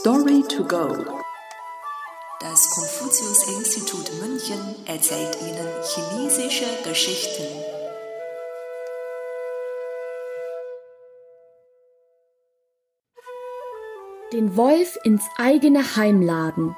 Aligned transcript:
Story 0.00 0.42
to 0.48 0.64
go. 0.64 0.88
Das 2.40 2.70
Konfuzius-Institut 2.70 4.10
München 4.22 4.74
erzählt 4.86 5.36
Ihnen 5.42 5.68
chinesische 5.84 6.64
Geschichten. 6.82 7.44
Den 14.32 14.56
Wolf 14.56 14.96
ins 15.04 15.24
eigene 15.36 15.84
Heim 15.96 16.22
laden. 16.22 16.74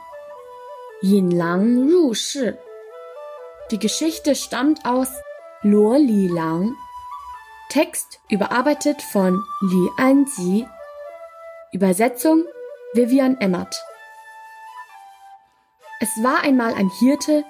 Yin 1.00 1.30
Lang 1.30 1.88
Ru 1.88 2.14
Shi. 2.14 2.54
Die 3.70 3.78
Geschichte 3.78 4.34
stammt 4.34 4.84
aus 4.84 5.08
Luo 5.62 5.94
Li 5.94 6.26
Lang. 6.26 6.74
Text 7.68 8.18
überarbeitet 8.28 9.00
von 9.02 9.40
Li 9.60 9.88
Anji. 9.98 10.66
Übersetzung 11.70 12.44
Vivian 12.94 13.36
Emmert. 13.40 13.82
Es 15.98 16.10
war 16.22 16.44
einmal 16.44 16.74
ein 16.74 16.88
Hirte, 17.00 17.44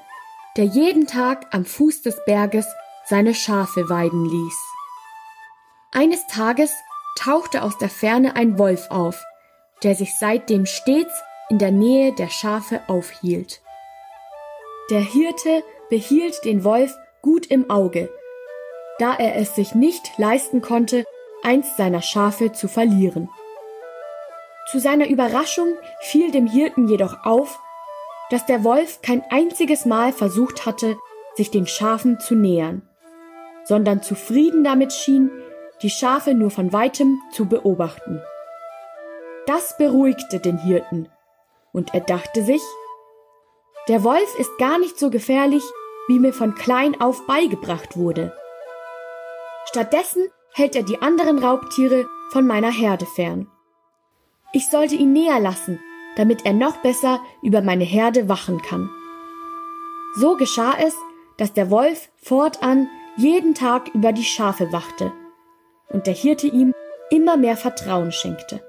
der 0.57 0.65
jeden 0.65 1.07
Tag 1.07 1.49
am 1.51 1.67
Fuß 1.67 2.01
des 2.01 2.19
Berges 2.25 2.67
seine 3.05 3.35
Schafe 3.35 3.91
weiden 3.91 4.25
ließ. 4.25 4.59
Eines 5.93 6.27
Tages 6.29 6.73
tauchte 7.19 7.63
aus 7.63 7.77
der 7.77 7.91
Ferne 7.91 8.37
ein 8.37 8.59
Wolf 8.59 8.87
auf, 8.89 9.23
der 9.83 9.95
sich 9.95 10.19
seitdem 10.19 10.65
stets 10.65 11.13
in 11.51 11.59
der 11.59 11.73
Nähe 11.73 12.15
der 12.15 12.31
Schafe 12.31 12.81
aufhielt. 12.87 13.61
Der 14.89 15.03
Hirte 15.03 15.63
behielt 15.91 16.43
den 16.47 16.65
Wolf 16.65 16.95
gut 17.21 17.45
im 17.49 17.69
Auge, 17.69 18.09
da 18.99 19.15
er 19.15 19.37
es 19.37 19.55
sich 19.55 19.75
nicht 19.75 20.17
leisten 20.17 20.63
konnte, 20.63 21.05
eins 21.43 21.77
seiner 21.77 22.01
Schafe 22.01 22.53
zu 22.53 22.67
verlieren. 22.67 23.29
Zu 24.75 24.81
seiner 24.81 25.09
Überraschung 25.09 25.77
fiel 26.01 26.33
dem 26.33 26.49
Hirten 26.49 26.89
jedoch 26.89 27.25
auf, 27.25 27.61
dass 28.31 28.45
der 28.45 28.65
Wolf 28.65 29.03
kein 29.03 29.23
einziges 29.31 29.85
Mal 29.85 30.13
versucht 30.13 30.67
hatte, 30.67 30.97
sich 31.37 31.53
den 31.53 31.69
Schafen 31.69 32.19
zu 32.19 32.35
nähern, 32.35 32.83
sondern 33.63 34.03
zufrieden 34.03 34.65
damit 34.65 34.93
schien, 34.93 35.31
die 35.81 35.91
Schafe 35.91 36.35
nur 36.35 36.51
von 36.51 36.73
weitem 36.73 37.21
zu 37.31 37.47
beobachten. 37.47 38.21
Das 39.47 39.77
beruhigte 39.79 40.41
den 40.41 40.59
Hirten, 40.59 41.09
und 41.73 41.95
er 41.95 42.01
dachte 42.01 42.43
sich, 42.43 42.63
der 43.87 44.03
Wolf 44.03 44.37
ist 44.41 44.59
gar 44.59 44.81
nicht 44.81 44.99
so 44.99 45.09
gefährlich, 45.09 45.63
wie 46.09 46.19
mir 46.19 46.33
von 46.33 46.57
klein 46.57 47.01
auf 47.01 47.25
beigebracht 47.29 47.97
wurde. 47.97 48.37
Stattdessen 49.67 50.27
hält 50.53 50.75
er 50.75 50.83
die 50.83 51.01
anderen 51.01 51.39
Raubtiere 51.39 52.07
von 52.33 52.45
meiner 52.45 52.73
Herde 52.73 53.07
fern. 53.07 53.49
Ich 54.57 54.69
sollte 54.69 54.95
ihn 54.95 55.13
näher 55.13 55.41
lassen, 55.41 55.81
damit 56.15 56.47
er 56.47 56.53
noch 56.53 56.77
besser 56.77 57.21
über 57.43 57.61
meine 57.61 57.83
Herde 57.83 58.29
wachen 58.29 58.63
kann. 58.63 58.89
So 60.15 60.37
geschah 60.37 60.75
es, 60.79 60.95
dass 61.39 61.53
der 61.53 61.71
Wolf 61.71 62.09
fortan 62.23 62.89
jeden 63.17 63.57
Tag 63.57 63.93
über 63.95 64.13
die 64.13 64.23
Schafe 64.23 64.73
wachte 64.73 65.13
und 65.89 66.07
der 66.07 66.15
Hirte 66.15 66.47
ihm 66.47 66.73
immer 67.11 67.37
mehr 67.37 67.57
Vertrauen 67.57 68.13
schenkte. 68.13 68.63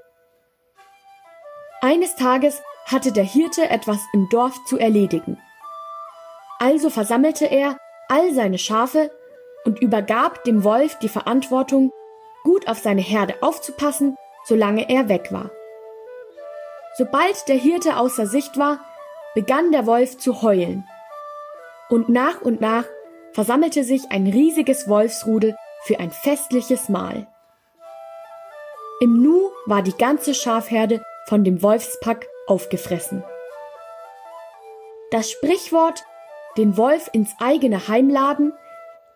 Eines 1.81 2.15
Tages 2.15 2.63
hatte 2.85 3.11
der 3.11 3.23
Hirte 3.23 3.69
etwas 3.69 3.99
im 4.11 4.27
Dorf 4.29 4.57
zu 4.65 4.79
erledigen. 4.79 5.37
Also 6.57 6.89
versammelte 6.89 7.45
er 7.45 7.77
all 8.09 8.33
seine 8.33 8.57
Schafe 8.57 9.11
und 9.65 9.79
übergab 9.83 10.43
dem 10.45 10.63
Wolf 10.63 10.97
die 10.97 11.09
Verantwortung, 11.09 11.91
gut 12.43 12.67
auf 12.67 12.79
seine 12.79 13.01
Herde 13.01 13.35
aufzupassen, 13.41 14.15
solange 14.45 14.89
er 14.89 15.09
weg 15.09 15.31
war. 15.31 15.51
Sobald 16.97 17.47
der 17.49 17.57
Hirte 17.57 17.97
außer 17.97 18.25
Sicht 18.25 18.57
war, 18.57 18.79
begann 19.33 19.73
der 19.73 19.85
Wolf 19.85 20.17
zu 20.17 20.41
heulen. 20.41 20.87
Und 21.89 22.07
nach 22.07 22.41
und 22.41 22.61
nach 22.61 22.85
versammelte 23.33 23.83
sich 23.83 24.11
ein 24.11 24.27
riesiges 24.27 24.87
Wolfsrudel 24.87 25.57
für 25.83 25.99
ein 25.99 26.11
festliches 26.11 26.87
Mahl. 26.87 27.27
Im 29.01 29.21
Nu 29.21 29.51
war 29.65 29.81
die 29.81 29.97
ganze 29.97 30.33
Schafherde 30.33 31.03
von 31.27 31.43
dem 31.43 31.61
Wolfspack 31.61 32.27
aufgefressen. 32.47 33.25
Das 35.11 35.29
Sprichwort 35.29 36.05
den 36.55 36.77
Wolf 36.77 37.09
ins 37.11 37.35
eigene 37.41 37.89
Heim 37.89 38.09
laden 38.09 38.53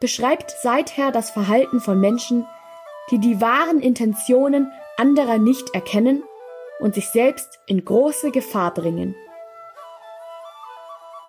beschreibt 0.01 0.51
seither 0.61 1.11
das 1.11 1.31
Verhalten 1.31 1.79
von 1.79 1.97
Menschen, 1.97 2.45
die 3.09 3.19
die 3.19 3.39
wahren 3.39 3.79
Intentionen 3.79 4.69
anderer 4.97 5.37
nicht 5.37 5.73
erkennen 5.73 6.23
und 6.79 6.95
sich 6.95 7.09
selbst 7.09 7.59
in 7.67 7.83
große 7.83 8.31
Gefahr 8.31 8.73
bringen. 8.73 9.15